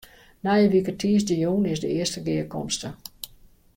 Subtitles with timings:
[0.43, 2.87] Nije wike tiisdeitejûn is de earste gearkomste.